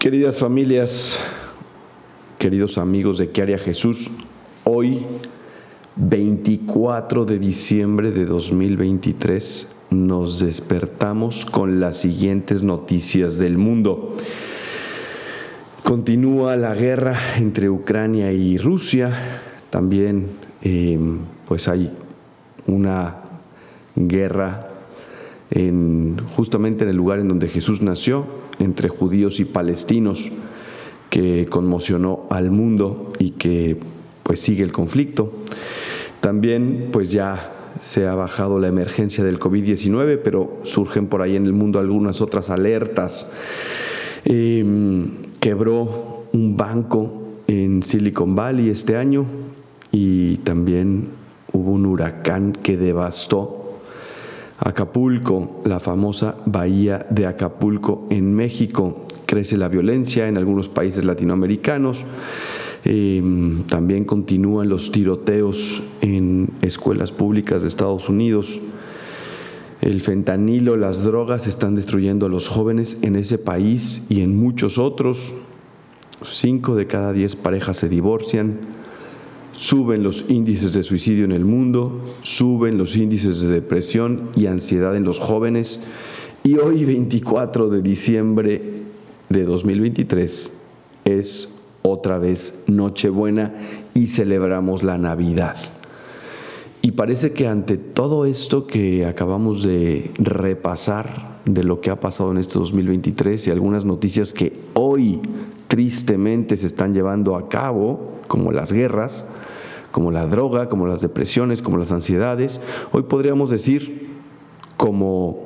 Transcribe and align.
Queridas 0.00 0.38
familias, 0.38 1.18
queridos 2.38 2.78
amigos 2.78 3.18
de 3.18 3.32
¿Qué 3.32 3.42
haría 3.42 3.58
Jesús? 3.58 4.10
Hoy, 4.64 5.04
24 5.96 7.26
de 7.26 7.38
diciembre 7.38 8.10
de 8.10 8.24
2023, 8.24 9.68
nos 9.90 10.40
despertamos 10.40 11.44
con 11.44 11.80
las 11.80 11.98
siguientes 11.98 12.62
noticias 12.62 13.36
del 13.36 13.58
mundo. 13.58 14.16
Continúa 15.84 16.56
la 16.56 16.74
guerra 16.74 17.36
entre 17.36 17.68
Ucrania 17.68 18.32
y 18.32 18.56
Rusia. 18.56 19.42
También 19.68 20.28
em, 20.62 21.18
pues 21.46 21.68
hay 21.68 21.92
una 22.66 23.18
guerra 23.94 24.69
en, 25.50 26.20
justamente 26.36 26.84
en 26.84 26.90
el 26.90 26.96
lugar 26.96 27.18
en 27.18 27.28
donde 27.28 27.48
Jesús 27.48 27.82
nació, 27.82 28.26
entre 28.58 28.88
judíos 28.88 29.40
y 29.40 29.44
palestinos, 29.44 30.30
que 31.08 31.46
conmocionó 31.46 32.26
al 32.30 32.50
mundo 32.50 33.12
y 33.18 33.30
que 33.32 33.78
pues 34.22 34.40
sigue 34.40 34.62
el 34.62 34.72
conflicto. 34.72 35.32
También 36.20 36.88
pues 36.92 37.10
ya 37.10 37.72
se 37.80 38.06
ha 38.06 38.14
bajado 38.14 38.58
la 38.58 38.68
emergencia 38.68 39.24
del 39.24 39.38
COVID-19, 39.38 40.20
pero 40.22 40.58
surgen 40.62 41.06
por 41.06 41.22
ahí 41.22 41.36
en 41.36 41.46
el 41.46 41.52
mundo 41.52 41.78
algunas 41.78 42.20
otras 42.20 42.50
alertas. 42.50 43.32
Em, 44.24 45.22
quebró 45.40 46.26
un 46.32 46.56
banco 46.56 47.12
en 47.46 47.82
Silicon 47.82 48.36
Valley 48.36 48.68
este 48.68 48.96
año 48.96 49.24
y 49.90 50.36
también 50.38 51.08
hubo 51.52 51.72
un 51.72 51.86
huracán 51.86 52.52
que 52.52 52.76
devastó 52.76 53.59
Acapulco, 54.62 55.62
la 55.64 55.80
famosa 55.80 56.36
bahía 56.44 57.06
de 57.08 57.26
Acapulco 57.26 58.06
en 58.10 58.34
México. 58.34 59.06
Crece 59.24 59.56
la 59.56 59.68
violencia 59.68 60.28
en 60.28 60.36
algunos 60.36 60.68
países 60.68 61.02
latinoamericanos. 61.02 62.04
Em, 62.84 63.62
también 63.64 64.04
continúan 64.04 64.68
los 64.68 64.92
tiroteos 64.92 65.82
en 66.02 66.50
escuelas 66.60 67.10
públicas 67.10 67.62
de 67.62 67.68
Estados 67.68 68.10
Unidos. 68.10 68.60
El 69.80 70.02
fentanilo, 70.02 70.76
las 70.76 71.02
drogas 71.04 71.46
están 71.46 71.74
destruyendo 71.74 72.26
a 72.26 72.28
los 72.28 72.48
jóvenes 72.48 72.98
en 73.00 73.16
ese 73.16 73.38
país 73.38 74.06
y 74.10 74.20
en 74.20 74.36
muchos 74.36 74.76
otros. 74.76 75.34
Cinco 76.22 76.74
de 76.74 76.86
cada 76.86 77.14
diez 77.14 77.34
parejas 77.34 77.78
se 77.78 77.88
divorcian. 77.88 78.58
Suben 79.52 80.02
los 80.02 80.26
índices 80.28 80.72
de 80.72 80.84
suicidio 80.84 81.24
en 81.24 81.32
el 81.32 81.44
mundo, 81.44 82.00
suben 82.22 82.78
los 82.78 82.96
índices 82.96 83.40
de 83.42 83.48
depresión 83.48 84.30
y 84.36 84.46
ansiedad 84.46 84.96
en 84.96 85.04
los 85.04 85.18
jóvenes. 85.18 85.84
Y 86.44 86.56
hoy, 86.56 86.84
24 86.84 87.68
de 87.68 87.82
diciembre 87.82 88.62
de 89.28 89.44
2023, 89.44 90.52
es 91.04 91.58
otra 91.82 92.18
vez 92.18 92.64
Nochebuena 92.66 93.54
y 93.94 94.06
celebramos 94.06 94.82
la 94.82 94.98
Navidad. 94.98 95.56
Y 96.82 96.92
parece 96.92 97.32
que 97.32 97.46
ante 97.46 97.76
todo 97.76 98.24
esto 98.24 98.66
que 98.66 99.04
acabamos 99.04 99.62
de 99.62 100.12
repasar 100.18 101.40
de 101.44 101.62
lo 101.62 101.80
que 101.80 101.90
ha 101.90 102.00
pasado 102.00 102.30
en 102.30 102.38
este 102.38 102.58
2023 102.58 103.46
y 103.46 103.50
algunas 103.50 103.84
noticias 103.84 104.32
que 104.32 104.58
hoy 104.74 105.20
tristemente 105.70 106.56
se 106.56 106.66
están 106.66 106.92
llevando 106.92 107.36
a 107.36 107.48
cabo, 107.48 108.18
como 108.26 108.50
las 108.50 108.72
guerras, 108.72 109.24
como 109.92 110.10
la 110.10 110.26
droga, 110.26 110.68
como 110.68 110.88
las 110.88 111.00
depresiones, 111.00 111.62
como 111.62 111.78
las 111.78 111.92
ansiedades, 111.92 112.60
hoy 112.90 113.04
podríamos 113.04 113.50
decir 113.50 114.10
como, 114.76 115.44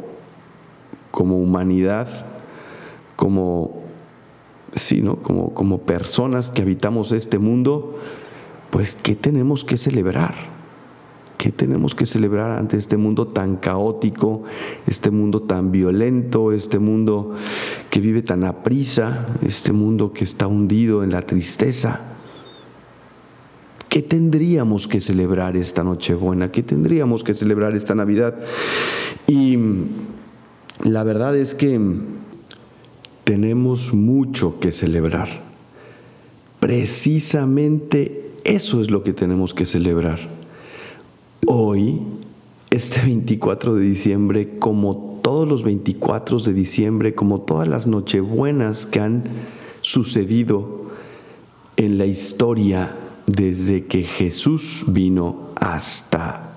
como 1.11 1.37
humanidad, 1.37 2.09
como, 3.17 3.83
sí, 4.75 5.05
como, 5.23 5.53
como 5.53 5.81
personas 5.81 6.49
que 6.49 6.63
habitamos 6.63 7.13
este 7.13 7.39
mundo, 7.39 7.99
pues 8.71 8.95
¿qué 8.95 9.15
tenemos 9.15 9.63
que 9.63 9.77
celebrar? 9.77 10.54
¿Qué 11.37 11.51
tenemos 11.51 11.95
que 11.95 12.07
celebrar 12.07 12.53
ante 12.53 12.77
este 12.77 12.97
mundo 12.97 13.27
tan 13.27 13.57
caótico, 13.57 14.45
este 14.87 15.11
mundo 15.11 15.43
tan 15.43 15.73
violento, 15.73 16.53
este 16.53 16.79
mundo 16.79 17.35
que 17.91 18.01
vive 18.01 18.23
tan 18.23 18.45
aprisa, 18.45 19.27
este 19.43 19.73
mundo 19.73 20.13
que 20.13 20.25
está 20.25 20.47
hundido 20.47 21.03
en 21.03 21.11
la 21.11 21.23
tristeza? 21.23 22.01
¿Qué 23.89 24.03
tendríamos 24.03 24.89
que 24.89 25.01
celebrar 25.01 25.57
esta 25.57 25.85
Nochebuena? 25.85 26.51
¿Qué 26.51 26.63
tendríamos 26.63 27.23
que 27.25 27.35
celebrar 27.35 27.75
esta 27.75 27.95
Navidad? 27.95 28.37
Y 29.27 29.59
la 30.83 31.05
verdad 31.05 31.37
es 31.37 31.55
que 31.55 31.81
tenemos 33.25 33.93
mucho 33.95 34.59
que 34.61 34.73
celebrar. 34.73 35.43
Precisamente 36.61 38.33
eso 38.45 38.81
es 38.81 38.91
lo 38.91 39.03
que 39.03 39.13
tenemos 39.13 39.55
que 39.55 39.67
celebrar 39.67 40.44
Hoy, 41.47 42.01
este 42.71 43.03
24 43.03 43.75
de 43.75 43.85
diciembre, 43.85 44.57
como 44.59 45.19
todos 45.21 45.49
los 45.49 45.63
24 45.63 46.39
de 46.39 46.55
diciembre, 46.55 47.15
como 47.15 47.41
todas 47.43 47.69
las 47.69 47.87
nochebuenas 47.87 48.87
que 48.87 49.01
han 49.01 49.25
sucedido 49.83 50.87
en 51.77 51.99
la 51.99 52.07
historia 52.07 52.97
desde 53.27 53.87
que 53.87 54.05
Jesús 54.05 54.85
vino 54.89 55.49
hasta 55.57 56.57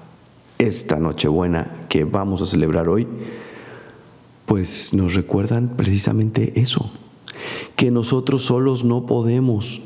esta 0.57 0.99
Nochebuena 0.99 1.85
que 1.89 2.03
vamos 2.03 2.41
a 2.41 2.45
celebrar 2.45 2.87
hoy, 2.87 3.07
pues 4.45 4.93
nos 4.93 5.13
recuerdan 5.15 5.75
precisamente 5.75 6.59
eso, 6.61 6.91
que 7.75 7.91
nosotros 7.91 8.43
solos 8.45 8.83
no 8.83 9.05
podemos, 9.05 9.81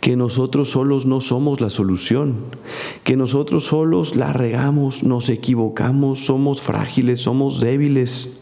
que 0.00 0.16
nosotros 0.16 0.70
solos 0.70 1.06
no 1.06 1.20
somos 1.20 1.60
la 1.60 1.70
solución, 1.70 2.36
que 3.04 3.16
nosotros 3.16 3.66
solos 3.66 4.16
la 4.16 4.32
regamos, 4.32 5.02
nos 5.02 5.28
equivocamos, 5.28 6.26
somos 6.26 6.62
frágiles, 6.62 7.20
somos 7.22 7.60
débiles. 7.60 8.38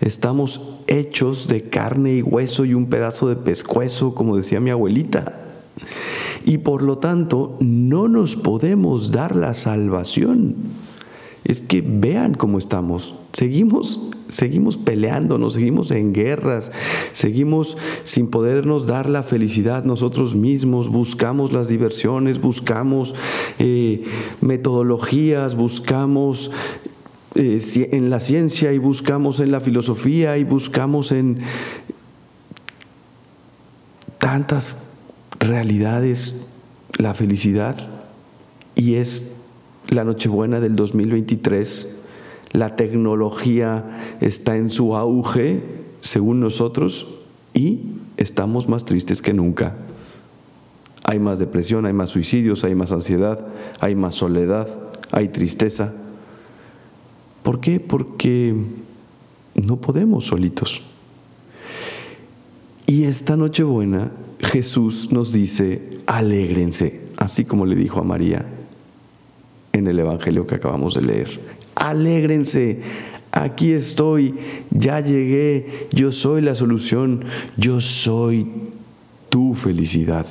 Estamos 0.00 0.60
hechos 0.88 1.46
de 1.46 1.62
carne 1.62 2.14
y 2.14 2.22
hueso 2.22 2.64
y 2.64 2.74
un 2.74 2.86
pedazo 2.86 3.28
de 3.28 3.36
pescuezo, 3.36 4.14
como 4.14 4.36
decía 4.36 4.60
mi 4.60 4.70
abuelita. 4.70 5.38
Y 6.44 6.58
por 6.58 6.82
lo 6.82 6.98
tanto, 6.98 7.56
no 7.60 8.08
nos 8.08 8.36
podemos 8.36 9.12
dar 9.12 9.36
la 9.36 9.54
salvación. 9.54 10.56
Es 11.44 11.60
que 11.60 11.82
vean 11.82 12.34
cómo 12.34 12.58
estamos. 12.58 13.14
Seguimos, 13.32 14.10
seguimos 14.28 14.76
peleándonos, 14.76 15.54
seguimos 15.54 15.90
en 15.90 16.12
guerras, 16.12 16.70
seguimos 17.12 17.76
sin 18.04 18.28
podernos 18.28 18.86
dar 18.86 19.08
la 19.08 19.22
felicidad 19.22 19.84
nosotros 19.84 20.34
mismos, 20.36 20.88
buscamos 20.88 21.52
las 21.52 21.68
diversiones, 21.68 22.40
buscamos 22.40 23.14
eh, 23.58 24.04
metodologías, 24.40 25.56
buscamos 25.56 26.50
eh, 27.34 27.88
en 27.92 28.10
la 28.10 28.20
ciencia 28.20 28.72
y 28.72 28.78
buscamos 28.78 29.40
en 29.40 29.50
la 29.50 29.60
filosofía 29.60 30.36
y 30.36 30.44
buscamos 30.44 31.10
en 31.10 31.40
tantas 34.18 34.76
realidades 35.40 36.36
la 36.98 37.14
felicidad 37.14 37.88
y 38.76 38.94
es 38.94 39.31
la 39.88 40.04
Nochebuena 40.04 40.60
del 40.60 40.76
2023, 40.76 42.00
la 42.52 42.76
tecnología 42.76 44.16
está 44.20 44.56
en 44.56 44.70
su 44.70 44.96
auge, 44.96 45.62
según 46.00 46.40
nosotros, 46.40 47.06
y 47.54 47.80
estamos 48.16 48.68
más 48.68 48.84
tristes 48.84 49.22
que 49.22 49.32
nunca. 49.32 49.76
Hay 51.04 51.18
más 51.18 51.38
depresión, 51.38 51.86
hay 51.86 51.92
más 51.92 52.10
suicidios, 52.10 52.64
hay 52.64 52.74
más 52.74 52.92
ansiedad, 52.92 53.46
hay 53.80 53.94
más 53.94 54.14
soledad, 54.14 54.68
hay 55.10 55.28
tristeza. 55.28 55.92
¿Por 57.42 57.60
qué? 57.60 57.80
Porque 57.80 58.54
no 59.54 59.76
podemos 59.76 60.26
solitos. 60.26 60.82
Y 62.86 63.04
esta 63.04 63.36
Nochebuena 63.36 64.12
Jesús 64.38 65.12
nos 65.12 65.32
dice, 65.32 66.00
alégrense, 66.06 67.00
así 67.16 67.44
como 67.44 67.64
le 67.64 67.76
dijo 67.76 68.00
a 68.00 68.04
María, 68.04 68.44
en 69.72 69.86
el 69.86 69.98
Evangelio 69.98 70.46
que 70.46 70.56
acabamos 70.56 70.94
de 70.94 71.02
leer. 71.02 71.40
Alégrense, 71.74 72.80
aquí 73.30 73.72
estoy, 73.72 74.34
ya 74.70 75.00
llegué, 75.00 75.88
yo 75.92 76.12
soy 76.12 76.42
la 76.42 76.54
solución, 76.54 77.24
yo 77.56 77.80
soy 77.80 78.46
tu 79.28 79.54
felicidad, 79.54 80.26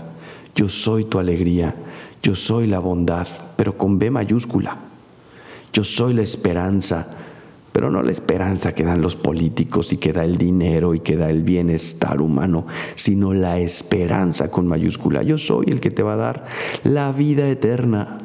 yo 0.56 0.70
soy 0.70 1.06
tu 1.06 1.20
alegría, 1.20 1.76
yo 2.22 2.36
soy 2.36 2.68
la 2.68 2.80
bondad, 2.80 3.28
pero 3.56 3.78
con 3.78 3.98
B 3.98 4.12
mayúscula. 4.12 4.78
Yo 5.74 5.84
soy 5.84 6.14
la 6.14 6.22
esperanza, 6.22 7.08
pero 7.72 7.90
no 7.90 8.04
la 8.04 8.12
esperanza 8.12 8.76
que 8.76 8.84
dan 8.84 9.02
los 9.02 9.16
políticos 9.16 9.94
y 9.94 9.98
que 9.98 10.12
da 10.12 10.26
el 10.26 10.38
dinero 10.38 10.94
y 10.94 11.00
que 11.00 11.16
da 11.16 11.30
el 11.30 11.44
bienestar 11.44 12.22
humano, 12.22 12.68
sino 12.96 13.34
la 13.34 13.60
esperanza 13.60 14.50
con 14.50 14.68
mayúscula. 14.68 15.24
Yo 15.24 15.38
soy 15.38 15.68
el 15.70 15.80
que 15.80 15.92
te 15.92 16.04
va 16.04 16.14
a 16.14 16.18
dar 16.18 16.46
la 16.84 17.12
vida 17.14 17.48
eterna. 17.48 18.20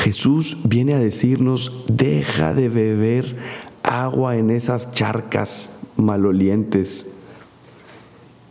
Jesús 0.00 0.56
viene 0.64 0.94
a 0.94 0.98
decirnos, 0.98 1.84
deja 1.86 2.54
de 2.54 2.70
beber 2.70 3.36
agua 3.82 4.36
en 4.36 4.48
esas 4.48 4.92
charcas 4.92 5.78
malolientes 5.96 7.18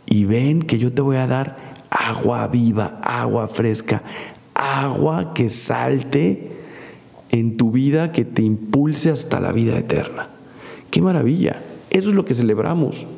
y 0.06 0.26
ven 0.26 0.62
que 0.62 0.78
yo 0.78 0.92
te 0.92 1.02
voy 1.02 1.16
a 1.16 1.26
dar 1.26 1.56
agua 1.90 2.46
viva, 2.46 3.00
agua 3.02 3.48
fresca, 3.48 4.04
agua 4.54 5.34
que 5.34 5.50
salte 5.50 6.52
en 7.30 7.56
tu 7.56 7.72
vida, 7.72 8.12
que 8.12 8.24
te 8.24 8.42
impulse 8.42 9.10
hasta 9.10 9.40
la 9.40 9.50
vida 9.50 9.76
eterna. 9.76 10.28
¡Qué 10.92 11.02
maravilla! 11.02 11.60
Eso 11.90 12.10
es 12.10 12.14
lo 12.14 12.24
que 12.24 12.34
celebramos. 12.34 13.08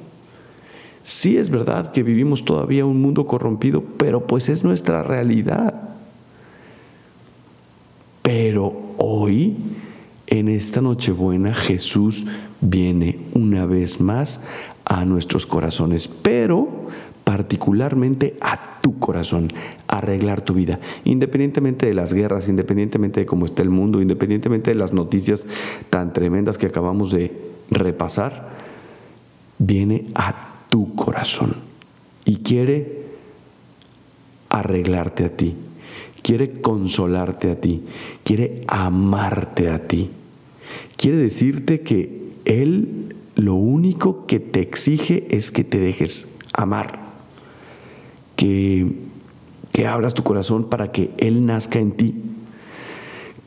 Sí 1.02 1.36
es 1.36 1.50
verdad 1.50 1.92
que 1.92 2.02
vivimos 2.02 2.46
todavía 2.46 2.86
un 2.86 3.02
mundo 3.02 3.26
corrompido, 3.26 3.82
pero 3.98 4.26
pues 4.26 4.48
es 4.48 4.64
nuestra 4.64 5.02
realidad. 5.02 5.91
Pero 8.22 8.94
hoy, 8.98 9.56
en 10.28 10.48
esta 10.48 10.80
Nochebuena, 10.80 11.54
Jesús 11.54 12.26
viene 12.60 13.18
una 13.34 13.66
vez 13.66 14.00
más 14.00 14.44
a 14.84 15.04
nuestros 15.04 15.46
corazones, 15.46 16.08
pero 16.08 16.68
particularmente 17.24 18.36
a 18.40 18.80
tu 18.80 18.98
corazón, 18.98 19.48
arreglar 19.86 20.40
tu 20.40 20.54
vida, 20.54 20.80
independientemente 21.04 21.86
de 21.86 21.94
las 21.94 22.12
guerras, 22.12 22.48
independientemente 22.48 23.20
de 23.20 23.26
cómo 23.26 23.46
está 23.46 23.62
el 23.62 23.70
mundo, 23.70 24.02
independientemente 24.02 24.70
de 24.70 24.74
las 24.76 24.92
noticias 24.92 25.46
tan 25.90 26.12
tremendas 26.12 26.58
que 26.58 26.66
acabamos 26.66 27.12
de 27.12 27.32
repasar, 27.70 28.50
viene 29.58 30.06
a 30.14 30.64
tu 30.68 30.94
corazón 30.94 31.56
y 32.24 32.36
quiere 32.38 33.02
arreglarte 34.48 35.24
a 35.24 35.36
ti 35.36 35.54
quiere 36.22 36.60
consolarte 36.60 37.50
a 37.50 37.60
ti, 37.60 37.82
quiere 38.24 38.62
amarte 38.66 39.68
a 39.70 39.86
ti. 39.86 40.10
Quiere 40.96 41.18
decirte 41.18 41.80
que 41.80 42.30
Él 42.44 43.14
lo 43.34 43.54
único 43.54 44.26
que 44.26 44.40
te 44.40 44.60
exige 44.60 45.26
es 45.30 45.50
que 45.50 45.64
te 45.64 45.78
dejes 45.78 46.38
amar, 46.52 47.00
que, 48.36 48.86
que 49.72 49.86
abras 49.86 50.14
tu 50.14 50.22
corazón 50.22 50.68
para 50.68 50.92
que 50.92 51.10
Él 51.18 51.44
nazca 51.46 51.78
en 51.78 51.92
ti, 51.92 52.14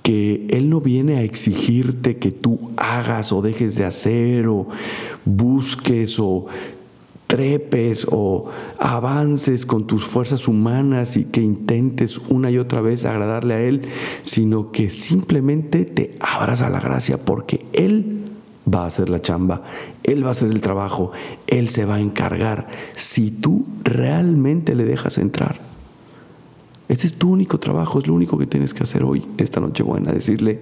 que 0.01 0.47
Él 0.49 0.69
no 0.69 0.81
viene 0.81 1.17
a 1.17 1.23
exigirte 1.23 2.17
que 2.17 2.31
tú 2.31 2.71
hagas 2.77 3.31
o 3.31 3.41
dejes 3.41 3.75
de 3.75 3.85
hacer 3.85 4.47
o 4.47 4.67
busques 5.23 6.19
o 6.19 6.47
trepes 7.35 8.07
o 8.09 8.45
avances 8.79 9.65
con 9.65 9.87
tus 9.87 10.05
fuerzas 10.05 10.47
humanas 10.47 11.17
y 11.17 11.25
que 11.25 11.41
intentes 11.41 12.17
una 12.29 12.49
y 12.49 12.57
otra 12.57 12.79
vez 12.79 13.03
agradarle 13.03 13.53
a 13.55 13.61
Él, 13.61 13.81
sino 14.21 14.71
que 14.71 14.89
simplemente 14.89 15.83
te 15.83 16.15
abras 16.21 16.61
a 16.61 16.69
la 16.69 16.79
gracia 16.79 17.17
porque 17.17 17.65
Él 17.73 18.21
va 18.73 18.83
a 18.83 18.87
hacer 18.87 19.09
la 19.09 19.19
chamba, 19.19 19.63
Él 20.03 20.23
va 20.23 20.29
a 20.29 20.31
hacer 20.31 20.49
el 20.49 20.61
trabajo, 20.61 21.11
Él 21.47 21.67
se 21.67 21.83
va 21.83 21.95
a 21.95 21.99
encargar 21.99 22.69
si 22.93 23.31
tú 23.31 23.65
realmente 23.83 24.73
le 24.73 24.85
dejas 24.85 25.17
entrar. 25.17 25.59
Ese 26.87 27.05
es 27.05 27.15
tu 27.15 27.31
único 27.31 27.59
trabajo, 27.59 27.99
es 27.99 28.07
lo 28.07 28.13
único 28.13 28.37
que 28.37 28.45
tienes 28.45 28.73
que 28.73 28.83
hacer 28.83 29.03
hoy, 29.03 29.25
esta 29.39 29.59
noche 29.59 29.83
buena, 29.83 30.13
decirle, 30.13 30.61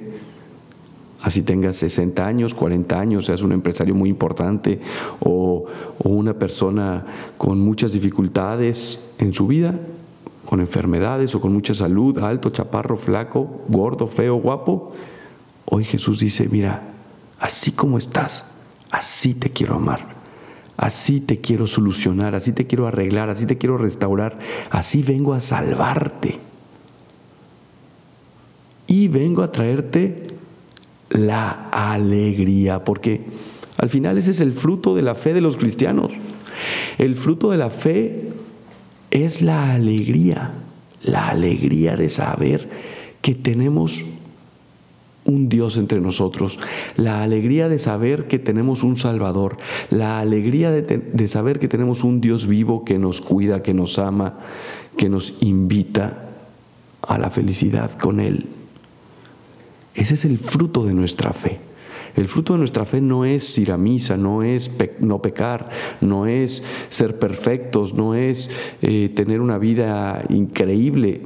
así 1.23 1.41
tengas 1.41 1.77
60 1.77 2.25
años, 2.25 2.53
40 2.53 2.99
años, 2.99 3.25
seas 3.25 3.41
un 3.41 3.53
empresario 3.53 3.95
muy 3.95 4.09
importante 4.09 4.79
o, 5.21 5.65
una 6.03 6.33
persona 6.33 7.05
con 7.37 7.59
muchas 7.59 7.93
dificultades 7.93 8.99
en 9.17 9.31
su 9.33 9.47
vida, 9.47 9.79
con 10.45 10.59
enfermedades 10.59 11.33
o 11.33 11.39
con 11.39 11.53
mucha 11.53 11.73
salud, 11.73 12.17
alto, 12.19 12.49
chaparro, 12.49 12.97
flaco, 12.97 13.61
gordo, 13.69 14.05
feo, 14.05 14.35
guapo, 14.35 14.93
hoy 15.65 15.85
Jesús 15.85 16.19
dice, 16.19 16.49
mira, 16.51 16.83
así 17.39 17.71
como 17.71 17.97
estás, 17.97 18.51
así 18.91 19.33
te 19.33 19.49
quiero 19.49 19.75
amar. 19.75 20.13
Así 20.75 21.21
te 21.21 21.39
quiero 21.39 21.67
solucionar, 21.67 22.33
así 22.33 22.51
te 22.51 22.65
quiero 22.65 22.87
arreglar, 22.87 23.29
así 23.29 23.45
te 23.45 23.59
quiero 23.59 23.77
restaurar, 23.77 24.39
así 24.71 25.03
vengo 25.03 25.33
a 25.33 25.39
salvarte. 25.39 26.39
Y 28.87 29.07
vengo 29.07 29.43
a 29.43 29.51
traerte 29.51 30.32
la 31.13 31.69
alegría, 31.71 32.83
porque 32.83 33.21
al 33.77 33.89
final 33.89 34.17
ese 34.17 34.31
es 34.31 34.41
el 34.41 34.53
fruto 34.53 34.95
de 34.95 35.01
la 35.01 35.15
fe 35.15 35.33
de 35.33 35.41
los 35.41 35.57
cristianos. 35.57 36.11
El 36.97 37.15
fruto 37.15 37.51
de 37.51 37.57
la 37.57 37.69
fe 37.69 38.29
es 39.11 39.41
la 39.41 39.73
alegría, 39.73 40.51
la 41.03 41.29
alegría 41.29 41.95
de 41.95 42.09
saber 42.09 42.69
que 43.21 43.35
tenemos 43.35 44.05
un 45.25 45.47
Dios 45.47 45.77
entre 45.77 46.01
nosotros, 46.01 46.59
la 46.97 47.23
alegría 47.23 47.69
de 47.69 47.79
saber 47.79 48.27
que 48.27 48.39
tenemos 48.39 48.83
un 48.83 48.97
Salvador, 48.97 49.57
la 49.89 50.19
alegría 50.19 50.71
de, 50.71 50.81
de, 50.81 51.27
saber 51.27 51.59
que 51.59 51.69
tenemos 51.69 52.03
un 52.03 52.19
Dios 52.19 52.45
vivo 52.45 52.83
que 52.83 52.99
nos 52.99 53.21
cuida, 53.21 53.63
que 53.63 53.73
nos 53.73 53.99
ama, 53.99 54.39
que 54.97 55.09
nos 55.09 55.41
invita 55.41 56.29
a 57.01 57.17
la 57.17 57.29
felicidad 57.29 57.97
con 57.97 58.19
Él. 58.19 58.47
Ese 59.95 60.15
es 60.15 60.25
el 60.25 60.37
fruto 60.37 60.85
de 60.85 60.93
nuestra 60.93 61.33
fe. 61.33 61.59
El 62.15 62.27
fruto 62.27 62.53
de 62.53 62.59
nuestra 62.59 62.85
fe 62.85 63.01
no 63.01 63.25
es 63.25 63.57
ir 63.57 63.71
a 63.71 63.77
misa, 63.77 64.17
no 64.17 64.43
es 64.43 64.71
no 64.99 65.21
pecar, 65.21 65.69
no 65.99 66.27
es 66.27 66.63
ser 66.89 67.17
perfectos, 67.17 67.93
no 67.93 68.13
es 68.13 68.49
eh, 68.81 69.11
tener 69.15 69.41
una 69.41 69.57
vida 69.57 70.23
increíble. 70.29 71.21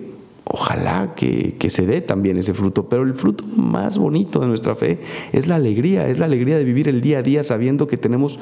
Ojalá 0.46 1.14
que, 1.14 1.56
que 1.60 1.70
se 1.70 1.86
dé 1.86 2.00
también 2.00 2.38
ese 2.38 2.54
fruto, 2.54 2.88
pero 2.88 3.04
el 3.04 3.16
fruto 3.16 3.44
más 3.44 3.98
bonito 3.98 4.40
de 4.40 4.48
nuestra 4.48 4.76
fe 4.76 5.00
es 5.34 5.46
la 5.46 5.56
alegría, 5.56 6.08
es 6.08 6.20
la 6.20 6.26
alegría 6.26 6.58
de 6.58 6.64
vivir 6.64 6.88
el 6.88 7.02
día 7.02 7.20
a 7.20 7.22
día 7.22 7.44
sabiendo 7.44 7.88
que 7.88 7.98
tenemos 7.98 8.40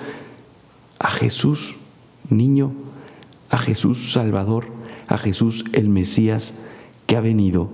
a 0.99 1.09
Jesús, 1.09 1.77
niño, 2.29 2.73
a 3.49 3.57
Jesús 3.57 4.11
Salvador, 4.11 4.65
a 5.07 5.17
Jesús 5.17 5.65
el 5.73 5.89
Mesías 5.89 6.53
que 7.07 7.17
ha 7.17 7.21
venido 7.21 7.69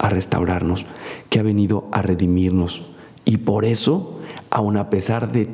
a 0.00 0.08
restaurarnos, 0.08 0.86
que 1.28 1.38
ha 1.38 1.42
venido 1.42 1.86
a 1.92 2.00
redimirnos. 2.00 2.82
Y 3.26 3.36
por 3.36 3.66
eso, 3.66 4.18
aun 4.48 4.78
a 4.78 4.88
pesar 4.88 5.30
de 5.30 5.48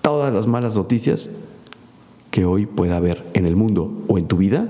todas 0.00 0.32
las 0.32 0.46
malas 0.46 0.74
noticias 0.74 1.28
que 2.30 2.46
hoy 2.46 2.64
pueda 2.64 2.96
haber 2.96 3.30
en 3.34 3.44
el 3.44 3.54
mundo 3.54 3.92
o 4.08 4.16
en 4.16 4.26
tu 4.26 4.38
vida, 4.38 4.66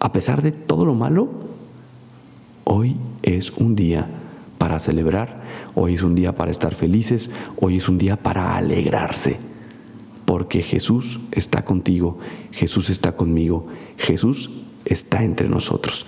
a 0.00 0.12
pesar 0.12 0.42
de 0.42 0.52
todo 0.52 0.84
lo 0.84 0.94
malo, 0.94 1.30
hoy 2.64 2.98
es 3.22 3.52
un 3.52 3.74
día 3.74 4.06
para 4.58 4.80
celebrar, 4.80 5.42
hoy 5.74 5.94
es 5.94 6.02
un 6.02 6.14
día 6.14 6.36
para 6.36 6.50
estar 6.50 6.74
felices, 6.74 7.30
hoy 7.56 7.78
es 7.78 7.88
un 7.88 7.96
día 7.96 8.16
para 8.22 8.54
alegrarse, 8.54 9.38
porque 10.26 10.62
Jesús 10.62 11.20
está 11.32 11.64
contigo, 11.64 12.18
Jesús 12.52 12.90
está 12.90 13.12
conmigo, 13.12 13.66
Jesús 13.96 14.50
está 14.84 15.24
entre 15.24 15.48
nosotros. 15.48 16.04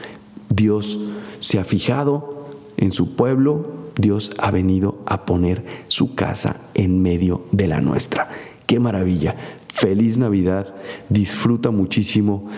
Dios 0.51 0.99
se 1.41 1.59
ha 1.59 1.65
fijado 1.65 2.47
en 2.77 2.93
su 2.93 3.15
pueblo, 3.17 3.81
Dios 3.97 4.33
ha 4.39 4.51
venido 4.51 4.99
a 5.07 5.27
poner 5.27 5.65
su 5.89 6.15
casa 6.15 6.57
en 6.75 7.03
medio 7.03 7.43
de 7.53 7.67
la 7.67 7.81
nuestra. 7.81 8.31
Qué 8.67 8.79
maravilla. 8.79 9.37
Feliz 9.73 10.17
Navidad, 10.17 10.75
disfruta 11.09 11.71
muchísimo, 11.71 12.49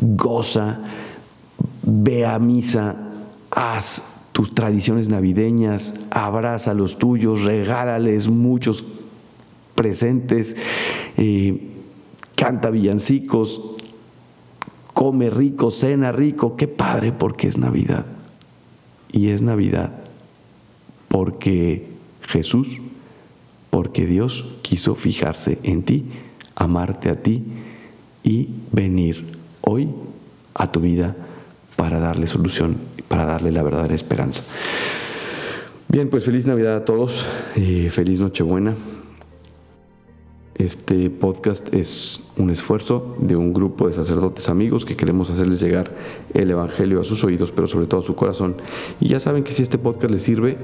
goza, 0.00 0.80
ve 1.82 2.26
a 2.26 2.38
misa, 2.38 2.96
haz 3.50 4.02
tus 4.32 4.54
tradiciones 4.54 5.08
navideñas, 5.08 5.94
abraza 6.10 6.72
a 6.72 6.74
los 6.74 6.98
tuyos, 6.98 7.42
regálales 7.42 8.28
muchos 8.28 8.84
presentes, 9.74 10.56
eh, 11.16 11.70
canta 12.34 12.70
villancicos, 12.70 13.60
come 14.92 15.30
rico, 15.30 15.70
cena 15.70 16.12
rico, 16.12 16.56
qué 16.56 16.66
padre 16.66 17.12
porque 17.12 17.48
es 17.48 17.58
Navidad. 17.58 18.06
Y 19.14 19.28
es 19.28 19.42
Navidad 19.42 19.92
porque 21.06 21.86
Jesús, 22.22 22.78
porque 23.70 24.06
Dios 24.06 24.56
quiso 24.62 24.96
fijarse 24.96 25.60
en 25.62 25.84
ti, 25.84 26.06
amarte 26.56 27.10
a 27.10 27.22
ti 27.22 27.44
y 28.24 28.48
venir 28.72 29.24
hoy 29.60 29.88
a 30.52 30.72
tu 30.72 30.80
vida 30.80 31.14
para 31.76 32.00
darle 32.00 32.26
solución, 32.26 32.76
para 33.06 33.24
darle 33.24 33.52
la 33.52 33.62
verdadera 33.62 33.94
esperanza. 33.94 34.42
Bien, 35.86 36.10
pues 36.10 36.24
feliz 36.24 36.44
Navidad 36.44 36.74
a 36.74 36.84
todos, 36.84 37.24
y 37.54 37.90
feliz 37.90 38.18
Nochebuena. 38.18 38.74
Este 40.56 41.10
podcast 41.10 41.74
es 41.74 42.28
un 42.36 42.48
esfuerzo 42.48 43.16
de 43.18 43.34
un 43.34 43.52
grupo 43.52 43.88
de 43.88 43.92
sacerdotes 43.92 44.48
amigos 44.48 44.84
que 44.84 44.96
queremos 44.96 45.28
hacerles 45.28 45.60
llegar 45.60 45.90
el 46.32 46.48
Evangelio 46.48 47.00
a 47.00 47.04
sus 47.04 47.24
oídos, 47.24 47.50
pero 47.50 47.66
sobre 47.66 47.86
todo 47.86 48.02
a 48.02 48.04
su 48.04 48.14
corazón. 48.14 48.56
Y 49.00 49.08
ya 49.08 49.18
saben 49.18 49.42
que 49.42 49.52
si 49.52 49.62
este 49.62 49.78
podcast 49.78 50.12
les 50.12 50.22
sirve, 50.22 50.56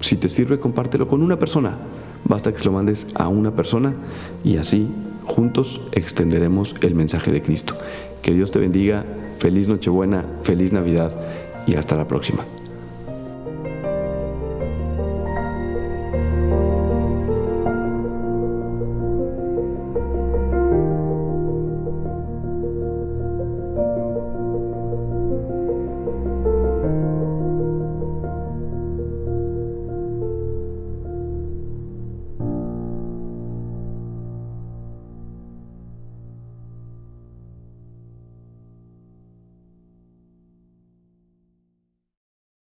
si 0.00 0.16
te 0.16 0.28
sirve, 0.28 0.60
compártelo 0.60 1.08
con 1.08 1.22
una 1.22 1.38
persona. 1.38 1.78
Basta 2.24 2.52
que 2.52 2.58
se 2.58 2.66
lo 2.66 2.72
mandes 2.72 3.06
a 3.14 3.28
una 3.28 3.52
persona 3.56 3.94
y 4.44 4.58
así 4.58 4.86
juntos 5.24 5.80
extenderemos 5.92 6.74
el 6.82 6.94
mensaje 6.94 7.32
de 7.32 7.40
Cristo. 7.40 7.78
Que 8.20 8.34
Dios 8.34 8.50
te 8.50 8.58
bendiga, 8.58 9.06
feliz 9.38 9.68
Nochebuena, 9.68 10.26
feliz 10.42 10.72
Navidad 10.72 11.12
y 11.66 11.76
hasta 11.76 11.96
la 11.96 12.06
próxima. 12.06 12.44